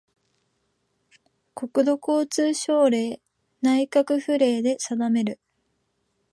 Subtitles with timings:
[1.53, 3.21] 国土交通省令・
[3.61, 5.39] 内閣府令で定める